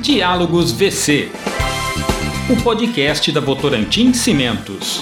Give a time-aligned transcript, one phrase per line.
[0.00, 1.28] Diálogos VC,
[2.48, 5.00] o podcast da Votorantim Cimentos.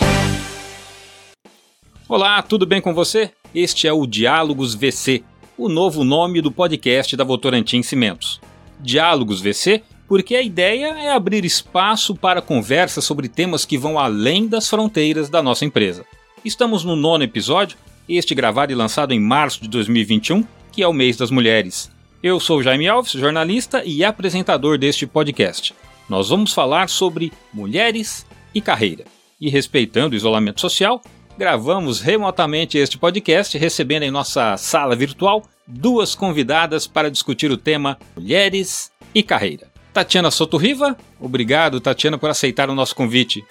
[2.09, 3.31] Olá, tudo bem com você?
[3.55, 5.23] Este é o Diálogos VC,
[5.59, 8.41] o novo nome do podcast da Votorantim Cimentos.
[8.81, 14.49] Diálogos VC porque a ideia é abrir espaço para conversas sobre temas que vão além
[14.49, 16.07] das fronteiras da nossa empresa.
[16.43, 17.77] Estamos no nono episódio,
[18.09, 21.95] este gravado e lançado em março de 2021, que é o mês das mulheres.
[22.23, 25.75] Eu sou Jaime Alves, jornalista e apresentador deste podcast.
[26.09, 29.05] Nós vamos falar sobre mulheres e carreira.
[29.41, 31.03] E respeitando o isolamento social,
[31.37, 37.99] gravamos remotamente este podcast, recebendo em nossa sala virtual duas convidadas para discutir o tema
[38.17, 39.69] Mulheres e Carreira.
[39.93, 40.97] Tatiana Sotorriva.
[41.21, 43.45] Obrigado, Tatiana, por aceitar o nosso convite.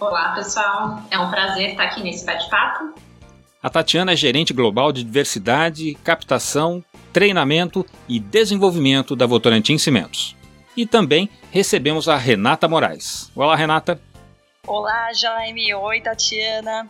[0.00, 1.02] Olá, pessoal.
[1.10, 2.94] É um prazer estar aqui nesse bate-papo.
[3.62, 6.84] A Tatiana é gerente global de diversidade, captação,
[7.16, 10.36] treinamento e desenvolvimento da Votorantim Cimentos.
[10.76, 13.32] E também recebemos a Renata Moraes.
[13.34, 13.98] Olá, Renata.
[14.66, 15.72] Olá, Jaime.
[15.72, 16.86] Oi, Tatiana.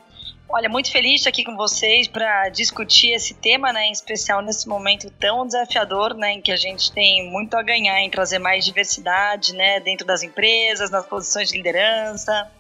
[0.48, 4.42] Olha, muito feliz de estar aqui com vocês para discutir esse tema, né, em especial
[4.42, 8.40] nesse momento tão desafiador, né, em que a gente tem muito a ganhar em trazer
[8.40, 12.50] mais diversidade, né, dentro das empresas, nas posições de liderança.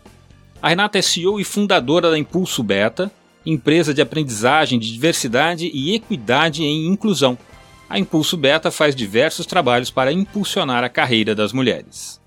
[0.62, 3.10] A Renata é CEO e fundadora da Impulso Beta,
[3.44, 7.36] empresa de aprendizagem de diversidade e equidade em inclusão.
[7.88, 12.20] A Impulso Beta faz diversos trabalhos para impulsionar a carreira das mulheres.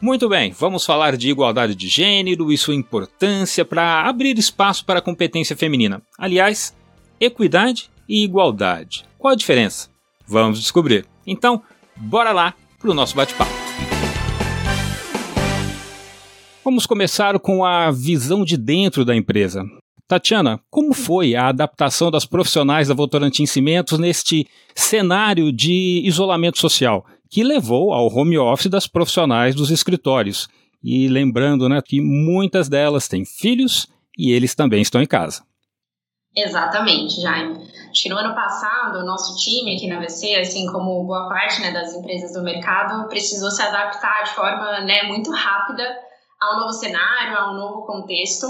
[0.00, 4.98] Muito bem, vamos falar de igualdade de gênero e sua importância para abrir espaço para
[4.98, 6.02] a competência feminina.
[6.18, 6.76] Aliás,
[7.20, 9.04] equidade e igualdade.
[9.16, 9.88] Qual a diferença?
[10.26, 11.06] Vamos descobrir.
[11.26, 11.62] Então,
[11.96, 13.52] bora lá para o nosso bate-papo.
[16.64, 19.64] Vamos começar com a visão de dentro da empresa.
[20.12, 27.06] Tatiana, como foi a adaptação das profissionais da Votorantim Cimentos neste cenário de isolamento social?
[27.32, 30.50] que levou ao home office das profissionais dos escritórios.
[30.84, 33.86] E lembrando né, que muitas delas têm filhos
[34.18, 35.42] e eles também estão em casa.
[36.36, 37.56] Exatamente, Jaime.
[37.90, 41.62] Acho que no ano passado, o nosso time aqui na VC, assim como boa parte
[41.62, 45.84] né, das empresas do mercado, precisou se adaptar de forma né, muito rápida
[46.42, 48.46] a um novo cenário, a um novo contexto.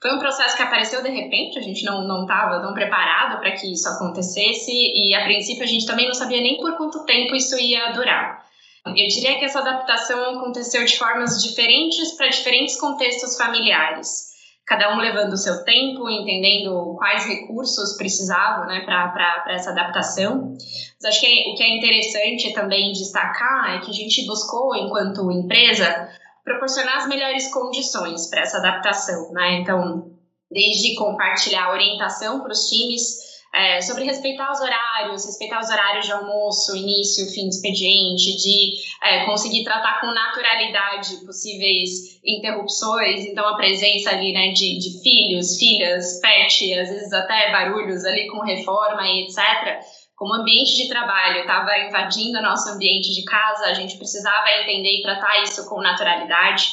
[0.00, 3.72] Foi um processo que apareceu de repente, a gente não estava tão preparado para que
[3.72, 7.58] isso acontecesse e, a princípio, a gente também não sabia nem por quanto tempo isso
[7.58, 8.46] ia durar.
[8.86, 14.36] Eu diria que essa adaptação aconteceu de formas diferentes para diferentes contextos familiares.
[14.64, 20.52] Cada um levando o seu tempo, entendendo quais recursos precisavam né, para essa adaptação.
[20.52, 25.30] Mas acho que o que é interessante também destacar é que a gente buscou, enquanto
[25.30, 26.08] empresa,
[26.46, 29.58] proporcionar as melhores condições para essa adaptação, né?
[29.58, 30.12] Então,
[30.48, 36.12] desde compartilhar orientação para os times é, sobre respeitar os horários, respeitar os horários de
[36.12, 43.56] almoço, início, fim de expediente, de é, conseguir tratar com naturalidade possíveis interrupções, então a
[43.56, 49.02] presença ali, né, de, de filhos, filhas, pet, às vezes até barulhos ali com reforma
[49.08, 49.80] e etc.,
[50.16, 54.98] como ambiente de trabalho estava invadindo o nosso ambiente de casa, a gente precisava entender
[54.98, 56.70] e tratar isso com naturalidade.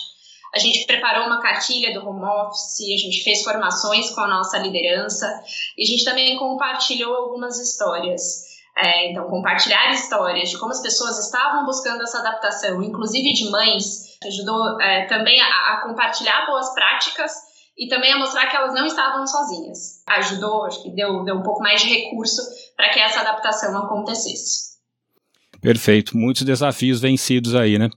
[0.55, 4.57] A gente preparou uma cartilha do home office, a gente fez formações com a nossa
[4.59, 5.27] liderança
[5.77, 8.53] e a gente também compartilhou algumas histórias.
[8.77, 14.17] É, então, compartilhar histórias de como as pessoas estavam buscando essa adaptação, inclusive de mães,
[14.25, 18.85] ajudou é, também a, a compartilhar boas práticas e também a mostrar que elas não
[18.85, 20.03] estavam sozinhas.
[20.07, 22.41] Ajudou, acho que deu, deu um pouco mais de recurso
[22.75, 24.73] para que essa adaptação acontecesse.
[25.61, 27.89] Perfeito, muitos desafios vencidos aí, né?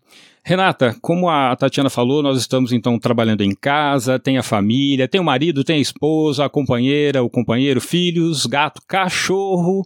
[0.44, 5.20] Renata, como a Tatiana falou, nós estamos então trabalhando em casa, tem a família, tem
[5.20, 9.82] o marido, tem a esposa, a companheira, o companheiro, filhos, gato, cachorro.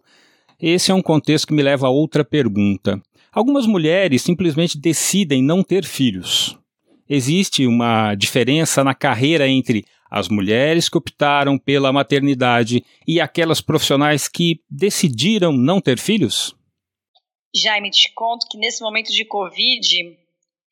[0.60, 3.00] Esse é um contexto que me leva a outra pergunta.
[3.32, 6.59] Algumas mulheres simplesmente decidem não ter filhos.
[7.12, 14.28] Existe uma diferença na carreira entre as mulheres que optaram pela maternidade e aquelas profissionais
[14.28, 16.54] que decidiram não ter filhos?
[17.52, 19.88] Jaime, te conto que nesse momento de Covid,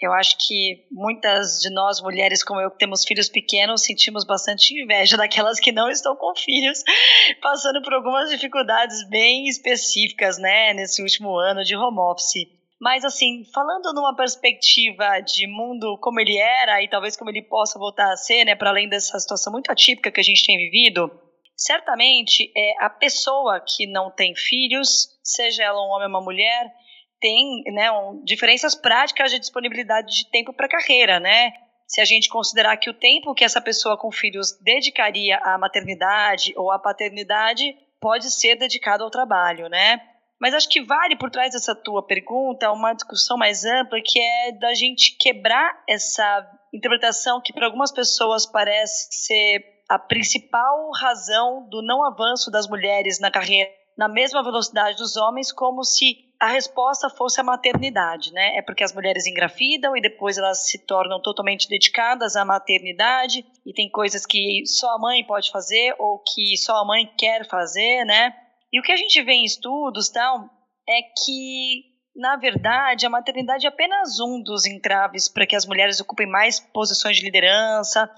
[0.01, 4.81] eu acho que muitas de nós, mulheres como eu, que temos filhos pequenos, sentimos bastante
[4.81, 6.85] inveja daquelas que não estão com filhos,
[7.43, 12.58] passando por algumas dificuldades bem específicas, né, nesse último ano de home office.
[12.81, 17.79] Mas, assim, falando numa perspectiva de mundo como ele era e talvez como ele possa
[17.79, 21.11] voltar a ser, né, para além dessa situação muito atípica que a gente tem vivido,
[21.57, 26.73] certamente é a pessoa que não tem filhos, seja ela um homem ou uma mulher,
[27.21, 31.53] tem né, um, diferenças práticas de disponibilidade de tempo para carreira, né?
[31.89, 36.53] Se a gente considerar que o tempo que essa pessoa com filhos dedicaria à maternidade
[36.57, 40.01] ou à paternidade pode ser dedicado ao trabalho, né?
[40.41, 44.53] Mas acho que vale por trás dessa tua pergunta uma discussão mais ampla que é
[44.53, 51.83] da gente quebrar essa interpretação que para algumas pessoas parece ser a principal razão do
[51.83, 57.11] não avanço das mulheres na carreira na mesma velocidade dos homens, como se a resposta
[57.11, 58.57] fosse a maternidade, né?
[58.57, 63.73] É porque as mulheres engravidam e depois elas se tornam totalmente dedicadas à maternidade e
[63.73, 68.05] tem coisas que só a mãe pode fazer ou que só a mãe quer fazer,
[68.05, 68.33] né?
[68.73, 70.49] E o que a gente vê em estudos tal
[70.89, 71.89] é que
[72.19, 76.59] na verdade, a maternidade é apenas um dos entraves para que as mulheres ocupem mais
[76.59, 78.11] posições de liderança,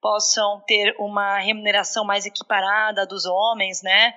[0.00, 4.14] possam ter uma remuneração mais equiparada dos homens, né?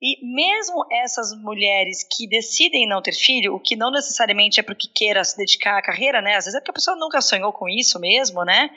[0.00, 4.88] E mesmo essas mulheres que decidem não ter filho, o que não necessariamente é porque
[4.94, 6.36] queira se dedicar à carreira, né?
[6.36, 8.68] Às vezes é porque a pessoa nunca sonhou com isso mesmo, né?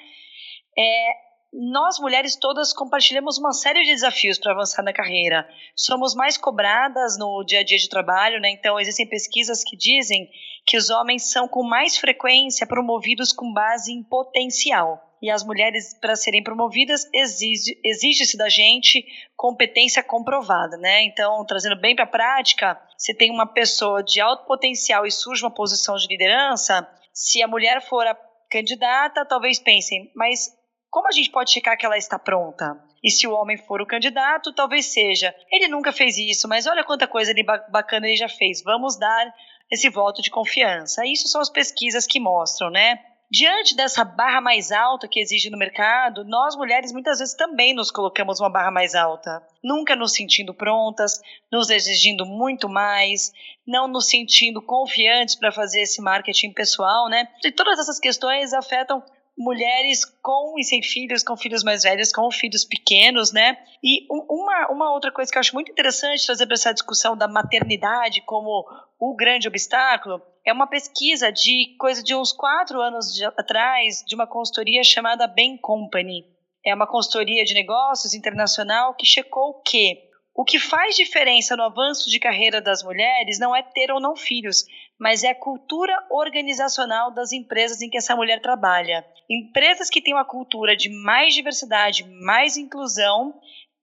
[0.77, 1.11] É,
[1.51, 5.47] nós mulheres todas compartilhamos uma série de desafios para avançar na carreira.
[5.75, 8.49] Somos mais cobradas no dia a dia de trabalho, né?
[8.51, 10.29] Então existem pesquisas que dizem
[10.65, 15.93] que os homens são com mais frequência promovidos com base em potencial e as mulheres,
[15.99, 19.05] para serem promovidas, exige-se exige da gente
[19.35, 21.03] competência comprovada, né?
[21.03, 25.43] Então, trazendo bem para a prática, se tem uma pessoa de alto potencial e surge
[25.43, 28.17] uma posição de liderança, se a mulher for a
[28.49, 30.57] candidata, talvez pensem, mas
[30.89, 32.77] como a gente pode checar que ela está pronta?
[33.03, 35.33] E se o homem for o candidato, talvez seja.
[35.51, 38.61] Ele nunca fez isso, mas olha quanta coisa ele bacana ele já fez.
[38.63, 39.33] Vamos dar
[39.71, 41.05] esse voto de confiança.
[41.05, 42.99] Isso são as pesquisas que mostram, né?
[43.31, 47.91] Diante dessa barra mais alta que exige no mercado, nós mulheres muitas vezes também nos
[47.91, 51.21] colocamos uma barra mais alta, nunca nos sentindo prontas,
[51.51, 53.31] nos exigindo muito mais,
[53.67, 57.27] não nos sentindo confiantes para fazer esse marketing pessoal, né?
[57.45, 59.03] E todas essas questões afetam
[59.39, 63.57] mulheres com e sem filhos, com filhos mais velhos, com filhos pequenos, né?
[63.81, 67.25] E uma, uma outra coisa que eu acho muito interessante trazer para essa discussão da
[67.25, 68.65] maternidade como
[68.99, 74.13] o grande obstáculo é uma pesquisa de coisa de uns quatro anos de, atrás de
[74.13, 76.25] uma consultoria chamada Bain Company.
[76.65, 82.09] É uma consultoria de negócios internacional que checou que o que faz diferença no avanço
[82.09, 84.65] de carreira das mulheres não é ter ou não filhos,
[84.99, 89.05] mas é a cultura organizacional das empresas em que essa mulher trabalha.
[89.29, 93.33] Empresas que têm uma cultura de mais diversidade, mais inclusão,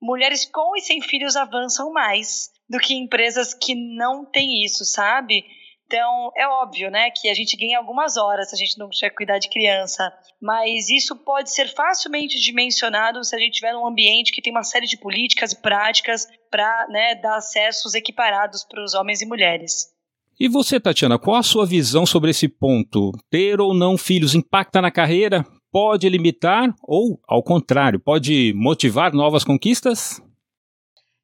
[0.00, 5.44] mulheres com e sem filhos avançam mais do que empresas que não têm isso, sabe?
[5.86, 9.10] Então, é óbvio, né, que a gente ganha algumas horas se a gente não tiver
[9.10, 14.32] cuidar de criança, mas isso pode ser facilmente dimensionado se a gente tiver um ambiente
[14.32, 18.94] que tem uma série de políticas e práticas para né, dar acessos equiparados para os
[18.94, 19.95] homens e mulheres.
[20.38, 23.10] E você, Tatiana, qual a sua visão sobre esse ponto?
[23.30, 25.46] Ter ou não filhos impacta na carreira?
[25.72, 30.20] Pode limitar ou, ao contrário, pode motivar novas conquistas?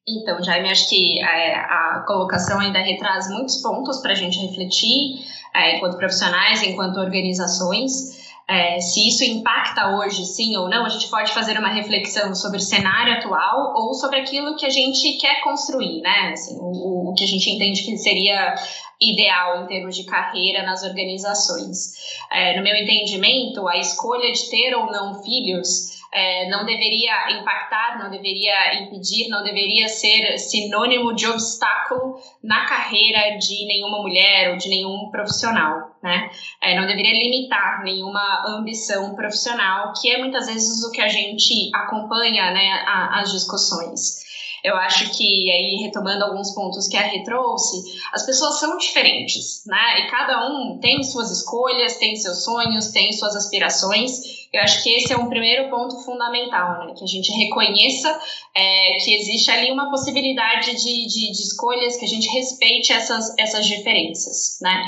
[0.09, 5.20] Então, Jaime, acho que é, a colocação ainda retraz muitos pontos para a gente refletir,
[5.55, 8.31] é, enquanto profissionais, enquanto organizações.
[8.49, 12.59] É, se isso impacta hoje, sim ou não, a gente pode fazer uma reflexão sobre
[12.59, 16.33] o cenário atual ou sobre aquilo que a gente quer construir, né?
[16.33, 18.55] Assim, o, o que a gente entende que seria
[19.00, 21.94] ideal em termos de carreira nas organizações.
[22.31, 27.99] É, no meu entendimento, a escolha de ter ou não filhos é, não deveria impactar,
[27.99, 34.56] não deveria impedir, não deveria ser sinônimo de obstáculo na carreira de nenhuma mulher ou
[34.59, 36.31] de nenhum profissional, né?
[36.60, 41.70] É, não deveria limitar nenhuma ambição profissional, que é muitas vezes o que a gente
[41.74, 44.20] acompanha, né, a, as discussões.
[44.62, 47.76] Eu acho que, aí, retomando alguns pontos que a Rê trouxe,
[48.12, 50.00] as pessoas são diferentes, né?
[50.00, 54.42] E cada um tem suas escolhas, tem seus sonhos, tem suas aspirações.
[54.52, 56.94] Eu acho que esse é um primeiro ponto fundamental, né?
[56.96, 58.16] Que a gente reconheça
[58.54, 63.36] é, que existe ali uma possibilidade de, de, de, escolhas, que a gente respeite essas,
[63.36, 64.84] essas diferenças, né?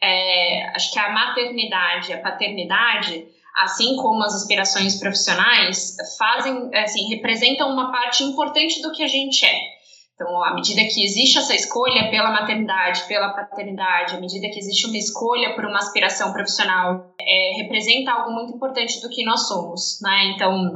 [0.00, 3.26] É, acho que a maternidade, a paternidade
[3.58, 9.44] assim como as aspirações profissionais, fazem, assim, representam uma parte importante do que a gente
[9.44, 9.78] é.
[10.14, 14.86] Então, à medida que existe essa escolha pela maternidade, pela paternidade, à medida que existe
[14.86, 20.00] uma escolha por uma aspiração profissional, é, representa algo muito importante do que nós somos,
[20.02, 20.32] né?
[20.34, 20.72] Então,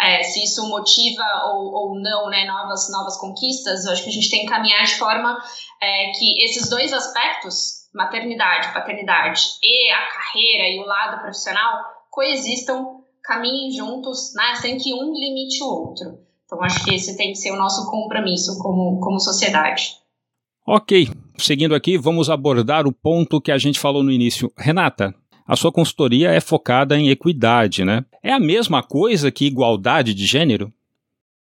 [0.00, 4.12] é, se isso motiva ou, ou não, né, novas, novas conquistas, eu acho que a
[4.12, 5.36] gente tem que caminhar de forma
[5.82, 13.04] é, que esses dois aspectos, maternidade, paternidade e a carreira e o lado profissional, coexistam,
[13.22, 16.18] caminhem juntos, né, sem que um limite o outro.
[16.44, 19.98] Então, acho que esse tem que ser o nosso compromisso como, como sociedade.
[20.66, 21.08] Ok,
[21.38, 24.52] seguindo aqui, vamos abordar o ponto que a gente falou no início.
[24.56, 25.14] Renata,
[25.46, 28.04] a sua consultoria é focada em equidade, né?
[28.20, 30.72] É a mesma coisa que igualdade de gênero?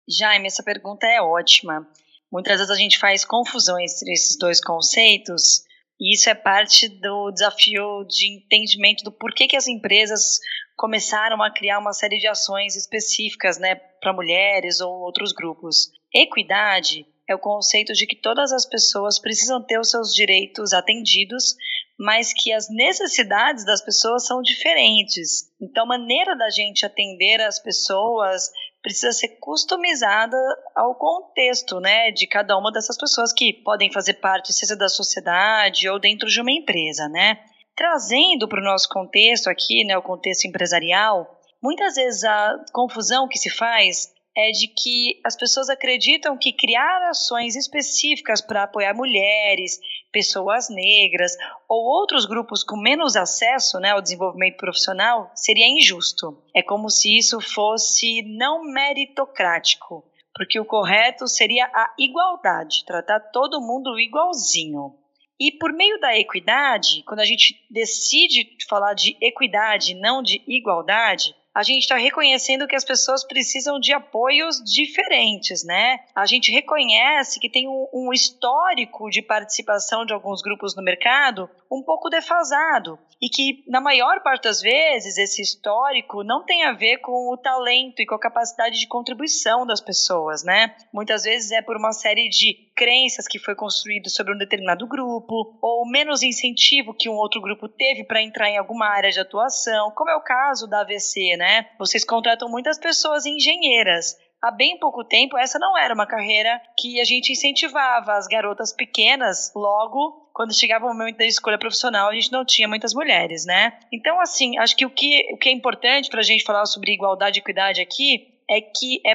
[0.06, 1.88] Jaime, essa pergunta é ótima.
[2.30, 5.64] Muitas vezes a gente faz confusão entre esses dois conceitos
[6.00, 10.38] e isso é parte do desafio de entendimento do porquê que as empresas
[10.76, 15.90] começaram a criar uma série de ações específicas né, para mulheres ou outros grupos.
[16.14, 21.56] Equidade é o conceito de que todas as pessoas precisam ter os seus direitos atendidos,
[21.98, 25.50] mas que as necessidades das pessoas são diferentes.
[25.60, 28.50] Então, a maneira da gente atender as pessoas
[28.86, 30.36] precisa ser customizada
[30.72, 35.88] ao contexto, né, de cada uma dessas pessoas que podem fazer parte, seja da sociedade
[35.88, 37.36] ou dentro de uma empresa, né.
[37.74, 41.28] Trazendo para o nosso contexto aqui, né, o contexto empresarial,
[41.60, 47.08] muitas vezes a confusão que se faz é de que as pessoas acreditam que criar
[47.08, 49.80] ações específicas para apoiar mulheres,
[50.16, 51.32] pessoas negras
[51.68, 56.42] ou outros grupos com menos acesso né, ao desenvolvimento profissional seria injusto.
[56.54, 60.02] É como se isso fosse não meritocrático,
[60.34, 64.94] porque o correto seria a igualdade, tratar todo mundo igualzinho.
[65.38, 71.36] E por meio da equidade, quando a gente decide falar de equidade, não de igualdade,
[71.56, 76.00] a gente está reconhecendo que as pessoas precisam de apoios diferentes, né?
[76.14, 81.48] A gente reconhece que tem um, um histórico de participação de alguns grupos no mercado
[81.72, 86.74] um pouco defasado e que, na maior parte das vezes, esse histórico não tem a
[86.74, 90.76] ver com o talento e com a capacidade de contribuição das pessoas, né?
[90.92, 95.58] Muitas vezes é por uma série de crenças que foi construído sobre um determinado grupo
[95.62, 99.90] ou menos incentivo que um outro grupo teve para entrar em alguma área de atuação,
[99.92, 101.45] como é o caso da AVC, né?
[101.78, 107.00] Vocês contratam muitas pessoas engenheiras, há bem pouco tempo, essa não era uma carreira que
[107.00, 109.52] a gente incentivava as garotas pequenas.
[109.54, 113.78] Logo, quando chegava o momento da escolha profissional, a gente não tinha muitas mulheres, né?
[113.92, 116.92] Então, assim, acho que o que, o que é importante para a gente falar sobre
[116.92, 119.14] igualdade e equidade aqui é que é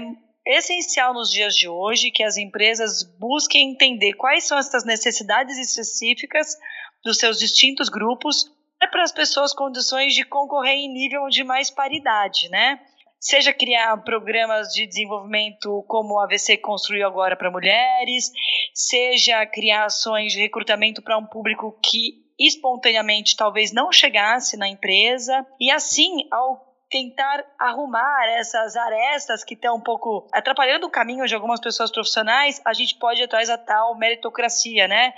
[0.58, 6.58] essencial nos dias de hoje que as empresas busquem entender quais são essas necessidades específicas
[7.04, 8.52] dos seus distintos grupos
[8.88, 12.80] para as pessoas condições de concorrer em nível de mais paridade, né?
[13.22, 18.32] seja criar programas de desenvolvimento como a AVC construiu agora para mulheres,
[18.74, 25.46] seja criar ações de recrutamento para um público que espontaneamente talvez não chegasse na empresa,
[25.60, 31.36] e assim, ao tentar arrumar essas arestas que estão um pouco atrapalhando o caminho de
[31.36, 35.14] algumas pessoas profissionais, a gente pode ir atrás da tal meritocracia, né?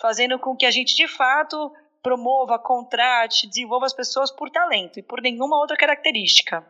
[0.00, 1.70] Fazendo com que a gente de fato
[2.02, 6.64] promova, contrate, desenvolva as pessoas por talento e por nenhuma outra característica.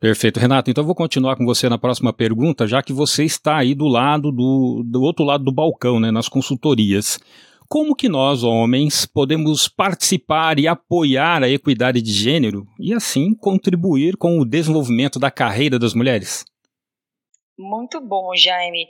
[0.00, 0.70] Perfeito, Renato.
[0.70, 3.86] Então eu vou continuar com você na próxima pergunta, já que você está aí do
[3.86, 7.18] lado do, do outro lado do balcão, né, nas consultorias.
[7.68, 14.16] Como que nós, homens, podemos participar e apoiar a equidade de gênero e assim contribuir
[14.16, 16.46] com o desenvolvimento da carreira das mulheres?
[17.58, 18.86] Muito bom, Jaime.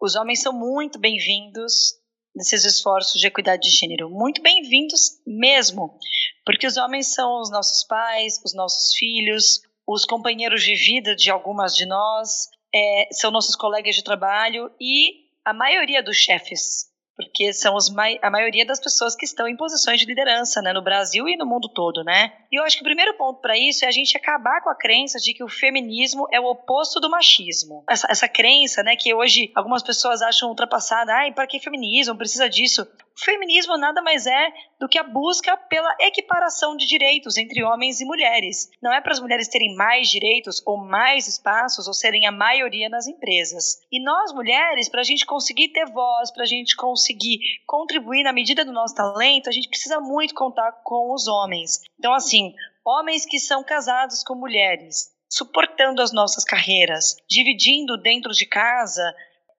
[0.00, 1.94] Os homens são muito bem-vindos
[2.34, 4.10] nesses esforços de equidade de gênero.
[4.10, 5.98] Muito bem-vindos mesmo,
[6.44, 11.30] porque os homens são os nossos pais, os nossos filhos, os companheiros de vida de
[11.30, 17.52] algumas de nós, é, são nossos colegas de trabalho e a maioria dos chefes porque
[17.52, 17.92] são os
[18.22, 21.46] a maioria das pessoas que estão em posições de liderança, né, no Brasil e no
[21.46, 22.32] mundo todo, né?
[22.50, 24.74] E eu acho que o primeiro ponto para isso é a gente acabar com a
[24.74, 27.84] crença de que o feminismo é o oposto do machismo.
[27.88, 32.16] Essa, essa crença, né, que hoje algumas pessoas acham ultrapassada, ai, para que feminismo?
[32.16, 32.86] Precisa disso.
[33.16, 38.04] Feminismo nada mais é do que a busca pela equiparação de direitos entre homens e
[38.04, 38.70] mulheres.
[38.82, 42.88] Não é para as mulheres terem mais direitos ou mais espaços ou serem a maioria
[42.88, 43.80] nas empresas.
[43.90, 48.32] E nós, mulheres, para a gente conseguir ter voz, para a gente conseguir contribuir na
[48.32, 51.82] medida do nosso talento, a gente precisa muito contar com os homens.
[51.98, 52.52] Então, assim,
[52.84, 59.14] homens que são casados com mulheres, suportando as nossas carreiras, dividindo dentro de casa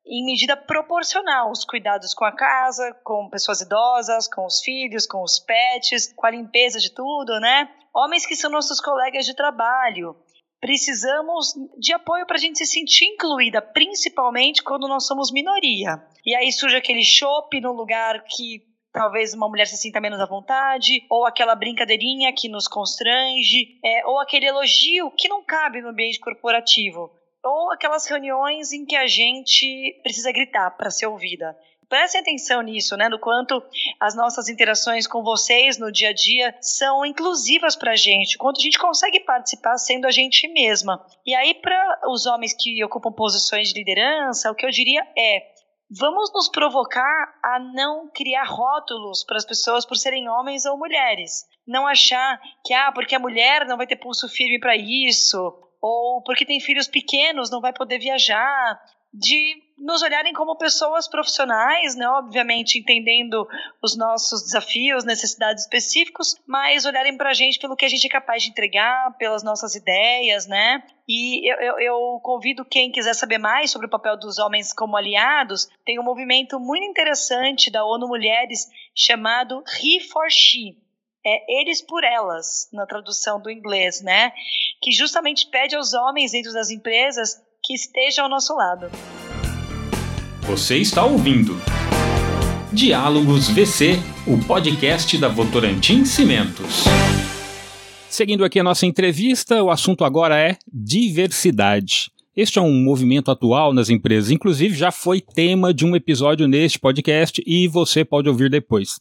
[0.08, 5.24] em medida proporcional os cuidados com a casa, com pessoas idosas, com os filhos, com
[5.24, 7.70] os pets, com a limpeza de tudo, né?
[7.94, 10.16] Homens que são nossos colegas de trabalho.
[10.60, 16.02] Precisamos de apoio para a gente se sentir incluída, principalmente quando nós somos minoria.
[16.26, 20.26] E aí surge aquele chope no lugar que talvez uma mulher se sinta menos à
[20.26, 25.90] vontade, ou aquela brincadeirinha que nos constrange, é, ou aquele elogio que não cabe no
[25.90, 27.12] ambiente corporativo
[27.46, 31.56] ou aquelas reuniões em que a gente precisa gritar para ser ouvida.
[31.88, 33.08] Prestem atenção nisso, né?
[33.08, 33.64] Do quanto
[34.00, 38.60] as nossas interações com vocês no dia a dia são inclusivas para a gente, quanto
[38.60, 41.06] a gente consegue participar sendo a gente mesma.
[41.24, 45.44] E aí, para os homens que ocupam posições de liderança, o que eu diria é:
[45.92, 51.46] vamos nos provocar a não criar rótulos para as pessoas por serem homens ou mulheres.
[51.68, 55.54] Não achar que, ah, porque a mulher não vai ter pulso firme para isso,
[55.86, 58.82] ou porque tem filhos pequenos não vai poder viajar,
[59.14, 62.08] de nos olharem como pessoas profissionais, né?
[62.08, 63.48] Obviamente entendendo
[63.82, 68.10] os nossos desafios, necessidades específicos, mas olharem para a gente pelo que a gente é
[68.10, 70.84] capaz de entregar, pelas nossas ideias, né?
[71.08, 74.98] E eu, eu, eu, convido quem quiser saber mais sobre o papel dos homens como
[74.98, 75.70] aliados.
[75.86, 80.85] Tem um movimento muito interessante da ONU Mulheres chamado He for She.
[81.28, 84.32] É eles por elas, na tradução do inglês, né?
[84.80, 88.92] Que justamente pede aos homens dentro das empresas que estejam ao nosso lado.
[90.42, 91.56] Você está ouvindo
[92.72, 93.96] Diálogos VC,
[94.28, 96.84] o podcast da Votorantim Cimentos.
[98.08, 102.12] Seguindo aqui a nossa entrevista, o assunto agora é diversidade.
[102.38, 106.78] Este é um movimento atual nas empresas, inclusive já foi tema de um episódio neste
[106.78, 109.00] podcast e você pode ouvir depois.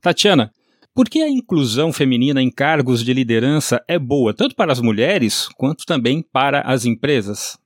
[0.00, 0.52] Tatiana,
[0.94, 5.48] por que a inclusão feminina em cargos de liderança é boa tanto para as mulheres
[5.56, 7.58] quanto também para as empresas?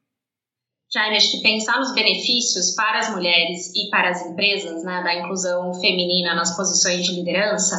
[0.91, 5.17] Jaime, acho que pensar nos benefícios para as mulheres e para as empresas, né, da
[5.17, 7.77] inclusão feminina nas posições de liderança,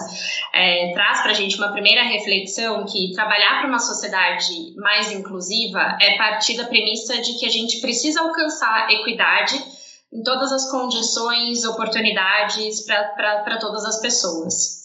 [0.53, 5.97] é, traz para a gente uma primeira reflexão que trabalhar para uma sociedade mais inclusiva
[5.99, 9.59] é partir da premissa de que a gente precisa alcançar equidade
[10.13, 14.78] em todas as condições, oportunidades para todas as pessoas.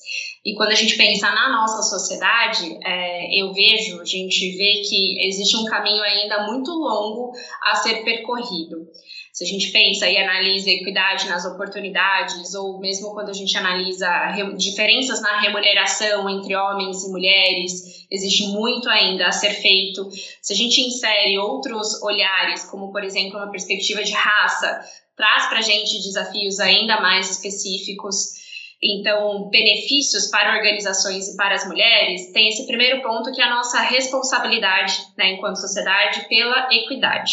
[0.44, 5.26] E quando a gente pensa na nossa sociedade, é, eu vejo, a gente vê que
[5.26, 7.32] existe um caminho ainda muito longo
[7.62, 8.86] a ser percorrido.
[9.32, 14.08] Se a gente pensa e analisa equidade nas oportunidades, ou mesmo quando a gente analisa
[14.56, 20.08] diferenças na remuneração entre homens e mulheres, existe muito ainda a ser feito.
[20.40, 24.80] Se a gente insere outros olhares, como por exemplo uma perspectiva de raça,
[25.16, 28.43] traz para a gente desafios ainda mais específicos.
[28.84, 33.54] Então, benefícios para organizações e para as mulheres, tem esse primeiro ponto que é a
[33.54, 37.32] nossa responsabilidade, né, enquanto sociedade, pela equidade.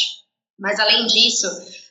[0.57, 1.47] Mas, além disso,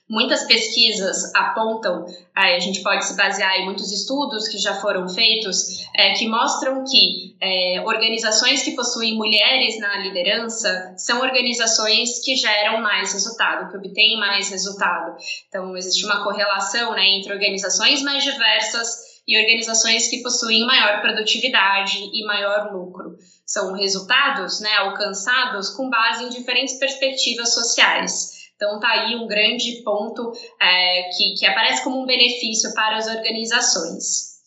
[0.08, 5.86] muitas pesquisas apontam, a gente pode se basear em muitos estudos que já foram feitos,
[5.94, 12.80] é, que mostram que é, organizações que possuem mulheres na liderança são organizações que geram
[12.80, 15.16] mais resultado, que obtêm mais resultado.
[15.48, 21.98] Então, existe uma correlação né, entre organizações mais diversas e organizações que possuem maior produtividade
[22.12, 23.16] e maior lucro.
[23.46, 28.40] São resultados né, alcançados com base em diferentes perspectivas sociais.
[28.56, 33.06] Então, está aí um grande ponto é, que, que aparece como um benefício para as
[33.06, 34.40] organizações.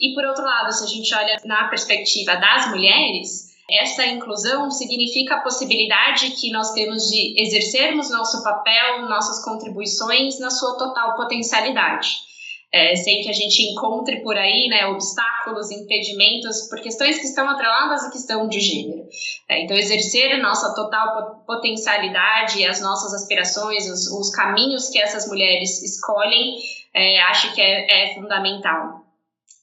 [0.00, 5.34] E, por outro lado, se a gente olha na perspectiva das mulheres, essa inclusão significa
[5.34, 12.30] a possibilidade que nós temos de exercermos nosso papel, nossas contribuições na sua total potencialidade
[12.72, 17.48] é, sem que a gente encontre por aí né, obstáculos, impedimentos por questões que estão
[17.48, 19.08] atreladas à questão de gênero.
[19.48, 25.82] É, então, exercer nossa total potencialidade, as nossas aspirações, os, os caminhos que essas mulheres
[25.82, 26.56] escolhem,
[26.94, 29.04] é, acho que é, é fundamental.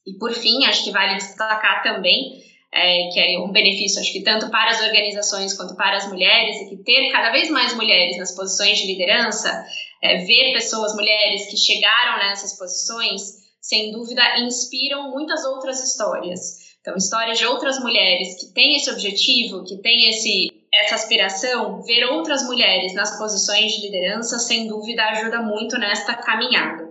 [0.05, 4.21] E, por fim, acho que vale destacar também é, que é um benefício, acho que
[4.21, 8.17] tanto para as organizações quanto para as mulheres, e que ter cada vez mais mulheres
[8.17, 9.65] nas posições de liderança
[10.01, 13.21] é, ver pessoas, mulheres que chegaram nessas posições,
[13.61, 16.67] sem dúvida, inspiram muitas outras histórias.
[16.81, 22.05] Então, histórias de outras mulheres que têm esse objetivo, que têm esse, essa aspiração, ver
[22.05, 26.87] outras mulheres nas posições de liderança, sem dúvida, ajuda muito nesta caminhada.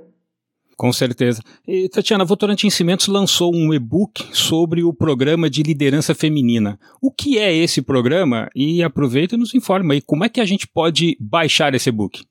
[0.76, 1.42] Com certeza.
[1.66, 6.78] E, Tatiana, a Votorantim Cimentos lançou um e-book sobre o programa de liderança feminina.
[7.00, 8.50] O que é esse programa?
[8.54, 12.22] E aproveita e nos informa aí como é que a gente pode baixar esse e-book.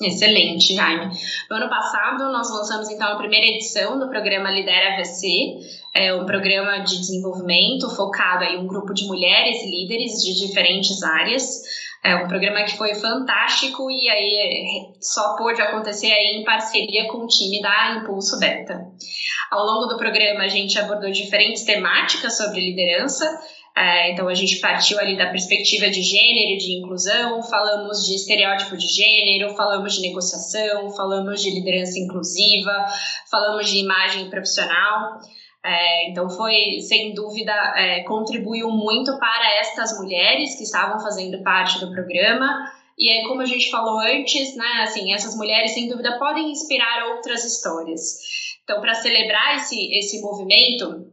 [0.00, 1.14] Excelente, Jaime.
[1.50, 5.26] No ano passado, nós lançamos então a primeira edição do programa Lidera VC,
[5.94, 11.62] é um programa de desenvolvimento focado em um grupo de mulheres líderes de diferentes áreas.
[12.02, 17.18] É um programa que foi fantástico e aí só pôde acontecer aí em parceria com
[17.18, 18.86] o time da Impulso Beta.
[19.50, 23.26] Ao longo do programa, a gente abordou diferentes temáticas sobre liderança,
[23.74, 28.76] é, então a gente partiu ali da perspectiva de gênero, de inclusão, falamos de estereótipo
[28.76, 32.84] de gênero, falamos de negociação, falamos de liderança inclusiva,
[33.30, 35.20] falamos de imagem profissional.
[35.64, 41.80] É, então foi, sem dúvida, é, contribuiu muito para estas mulheres que estavam fazendo parte
[41.80, 42.70] do programa.
[42.98, 47.06] E aí, como a gente falou antes, né, assim, essas mulheres, sem dúvida, podem inspirar
[47.14, 48.18] outras histórias.
[48.64, 51.11] Então, para celebrar esse, esse movimento,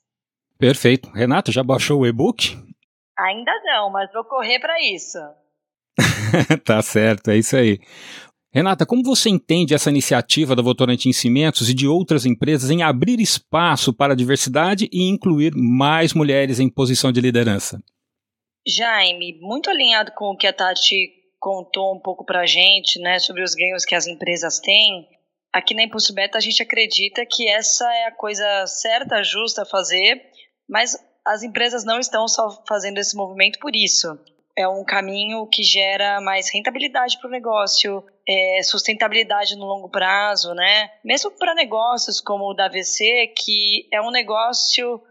[0.58, 1.10] Perfeito.
[1.10, 2.56] Renato, já baixou o e-book?
[3.18, 5.18] Ainda não, mas vou correr para isso.
[6.64, 7.80] tá certo, é isso aí.
[8.54, 13.18] Renata, como você entende essa iniciativa da Votorantim Cimentos e de outras empresas em abrir
[13.18, 17.82] espaço para a diversidade e incluir mais mulheres em posição de liderança?
[18.66, 23.18] Jaime, muito alinhado com o que a Tati contou um pouco para a gente, né,
[23.18, 25.08] sobre os ganhos que as empresas têm.
[25.52, 29.66] Aqui na Impulso Beta a gente acredita que essa é a coisa certa, justa a
[29.66, 30.22] fazer,
[30.68, 34.18] mas as empresas não estão só fazendo esse movimento por isso.
[34.56, 40.54] É um caminho que gera mais rentabilidade para o negócio, é, sustentabilidade no longo prazo,
[40.54, 40.90] né?
[41.04, 45.02] Mesmo para negócios como o da VC, que é um negócio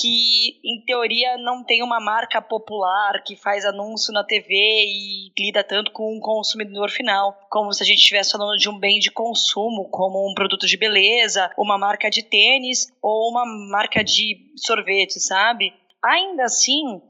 [0.00, 5.64] que, em teoria, não tem uma marca popular que faz anúncio na TV e lida
[5.64, 9.10] tanto com o consumidor final, como se a gente estivesse falando de um bem de
[9.10, 15.20] consumo, como um produto de beleza, uma marca de tênis ou uma marca de sorvete,
[15.20, 15.72] sabe?
[16.02, 17.00] Ainda assim,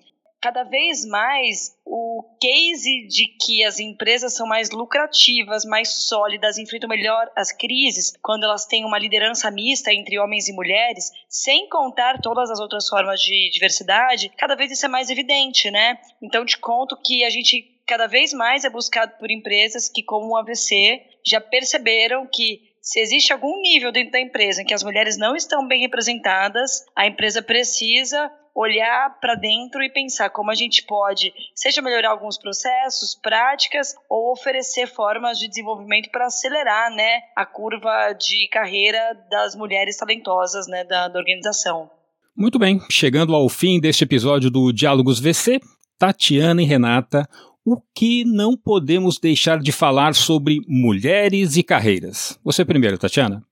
[0.41, 6.89] cada vez mais o case de que as empresas são mais lucrativas, mais sólidas, enfrentam
[6.89, 12.21] melhor as crises quando elas têm uma liderança mista entre homens e mulheres, sem contar
[12.21, 15.99] todas as outras formas de diversidade, cada vez isso é mais evidente, né?
[16.23, 20.29] Então te conto que a gente cada vez mais é buscado por empresas que, como
[20.29, 24.83] o AVC, já perceberam que se existe algum nível dentro da empresa em que as
[24.83, 30.55] mulheres não estão bem representadas, a empresa precisa olhar para dentro e pensar como a
[30.55, 37.21] gente pode, seja melhorar alguns processos, práticas ou oferecer formas de desenvolvimento para acelerar, né,
[37.37, 38.99] a curva de carreira
[39.31, 41.89] das mulheres talentosas, né, da, da organização.
[42.37, 45.61] Muito bem, chegando ao fim deste episódio do Diálogos VC,
[45.97, 47.29] Tatiana e Renata,
[47.65, 52.39] o que não podemos deixar de falar sobre mulheres e carreiras?
[52.43, 53.48] Você primeiro, Tatiana.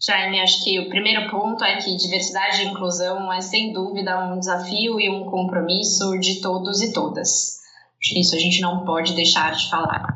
[0.00, 4.38] Jaime, acho que o primeiro ponto é que diversidade e inclusão é sem dúvida um
[4.38, 7.56] desafio e um compromisso de todos e todas.
[7.98, 10.15] Acho que isso a gente não pode deixar de falar.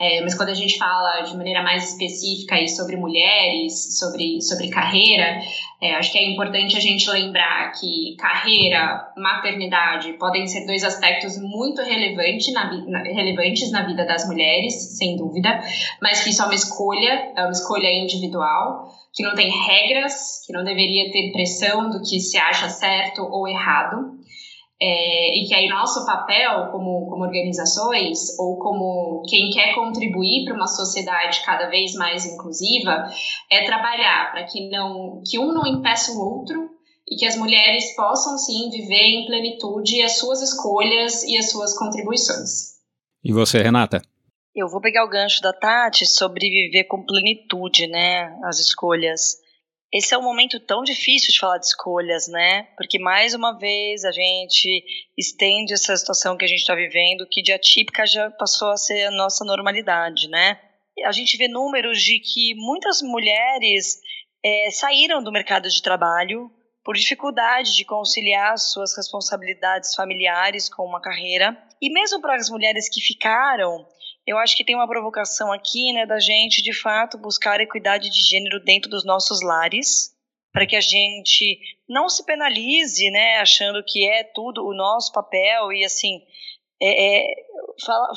[0.00, 4.68] É, mas quando a gente fala de maneira mais específica aí sobre mulheres, sobre, sobre
[4.68, 5.40] carreira,
[5.80, 11.38] é, acho que é importante a gente lembrar que carreira, maternidade podem ser dois aspectos
[11.38, 15.62] muito relevante na, na, relevantes na vida das mulheres, sem dúvida,
[16.02, 20.52] mas que isso é uma escolha, é uma escolha individual, que não tem regras, que
[20.52, 24.18] não deveria ter pressão do que se acha certo ou errado.
[24.80, 30.54] É, e que aí nosso papel como, como organizações ou como quem quer contribuir para
[30.54, 33.08] uma sociedade cada vez mais inclusiva
[33.50, 36.70] é trabalhar para que não que um não impeça o outro
[37.08, 41.78] e que as mulheres possam sim viver em plenitude as suas escolhas e as suas
[41.78, 42.74] contribuições.
[43.22, 44.02] E você, Renata?
[44.54, 48.38] Eu vou pegar o gancho da Tati sobre viver com plenitude, né?
[48.44, 49.36] As escolhas
[49.94, 52.64] esse é um momento tão difícil de falar de escolhas, né?
[52.76, 54.84] Porque mais uma vez a gente
[55.16, 59.04] estende essa situação que a gente está vivendo, que de atípica já passou a ser
[59.04, 60.58] a nossa normalidade, né?
[61.04, 64.00] A gente vê números de que muitas mulheres
[64.44, 66.50] é, saíram do mercado de trabalho
[66.84, 71.56] por dificuldade de conciliar suas responsabilidades familiares com uma carreira.
[71.80, 73.86] E mesmo para as mulheres que ficaram,
[74.26, 78.20] eu acho que tem uma provocação aqui, né, da gente de fato buscar equidade de
[78.22, 80.14] gênero dentro dos nossos lares,
[80.50, 81.58] para que a gente
[81.88, 86.22] não se penalize, né, achando que é tudo o nosso papel e assim.
[86.80, 87.44] É, é,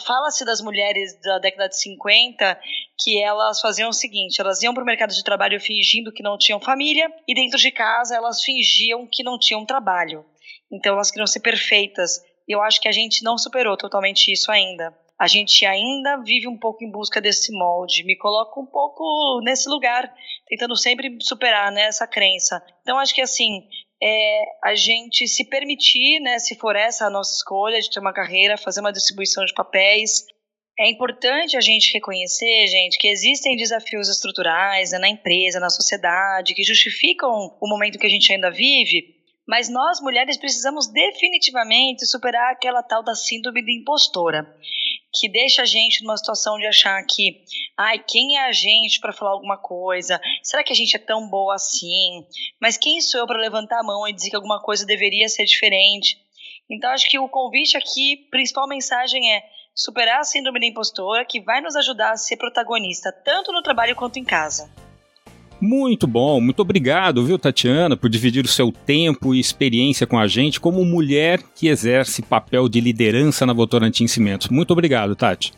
[0.05, 2.59] Fala-se das mulheres da década de 50
[2.99, 6.37] que elas faziam o seguinte: elas iam para o mercado de trabalho fingindo que não
[6.37, 10.23] tinham família, e dentro de casa elas fingiam que não tinham trabalho.
[10.71, 12.21] Então elas queriam ser perfeitas.
[12.47, 16.47] E eu acho que a gente não superou totalmente isso ainda a gente ainda vive
[16.47, 18.03] um pouco em busca desse molde.
[18.03, 20.13] Me coloco um pouco nesse lugar,
[20.47, 22.63] tentando sempre superar né, essa crença.
[22.81, 23.63] Então, acho que assim,
[24.01, 28.13] é a gente se permitir, né, se for essa a nossa escolha de ter uma
[28.13, 30.23] carreira, fazer uma distribuição de papéis.
[30.79, 36.53] É importante a gente reconhecer, gente, que existem desafios estruturais né, na empresa, na sociedade,
[36.53, 39.15] que justificam o momento que a gente ainda vive,
[39.47, 44.45] mas nós mulheres precisamos definitivamente superar aquela tal da síndrome da impostora
[45.13, 47.43] que deixa a gente numa situação de achar que,
[47.77, 50.19] ai, quem é a gente para falar alguma coisa?
[50.43, 52.25] Será que a gente é tão boa assim?
[52.61, 55.45] Mas quem sou eu para levantar a mão e dizer que alguma coisa deveria ser
[55.45, 56.19] diferente?
[56.69, 59.43] Então, acho que o convite aqui, principal mensagem é
[59.73, 63.95] superar a síndrome da impostora, que vai nos ajudar a ser protagonista tanto no trabalho
[63.95, 64.69] quanto em casa.
[65.59, 70.27] Muito bom, muito obrigado, viu, Tatiana, por dividir o seu tempo e experiência com a
[70.27, 74.49] gente como mulher que exerce papel de liderança na Votorantim Cimentos.
[74.49, 75.53] Muito obrigado, Tati.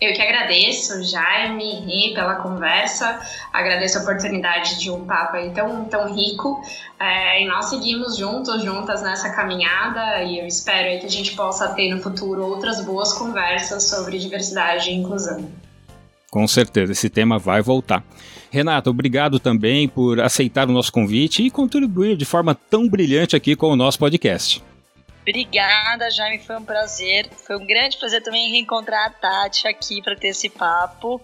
[0.00, 3.18] Eu que agradeço, Jaime, e pela conversa,
[3.52, 6.62] agradeço a oportunidade de um papo aí tão, tão rico.
[7.00, 11.74] É, e nós seguimos juntos, juntas nessa caminhada, e eu espero que a gente possa
[11.74, 15.50] ter no futuro outras boas conversas sobre diversidade e inclusão.
[16.30, 18.04] Com certeza, esse tema vai voltar.
[18.50, 23.54] Renata, obrigado também por aceitar o nosso convite e contribuir de forma tão brilhante aqui
[23.54, 24.62] com o nosso podcast.
[25.28, 27.28] Obrigada, Jaime, foi um prazer.
[27.46, 31.20] Foi um grande prazer também reencontrar a Tati aqui para ter esse papo.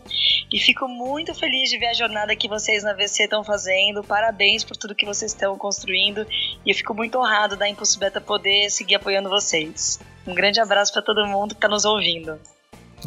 [0.53, 4.05] E fico muito feliz de ver a jornada que vocês na VC estão fazendo.
[4.05, 6.27] Parabéns por tudo que vocês estão construindo.
[6.67, 9.99] E eu fico muito honrado da Impulso Beta poder seguir apoiando vocês.
[10.27, 12.39] Um grande abraço para todo mundo que está nos ouvindo.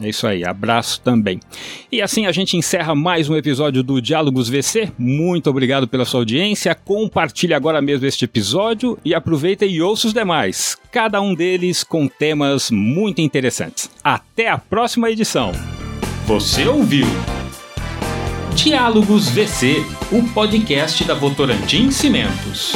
[0.02, 1.40] É isso aí, abraço também.
[1.92, 4.92] E assim a gente encerra mais um episódio do Diálogos VC.
[4.98, 6.76] Muito obrigado pela sua audiência.
[6.76, 12.08] Compartilhe agora mesmo este episódio e aproveita e ouça os demais, cada um deles com
[12.08, 13.90] temas muito interessantes.
[14.04, 15.52] Até a próxima edição.
[16.26, 17.08] Você ouviu?
[18.56, 22.74] Diálogos VC, o podcast da Votorantim Cimentos.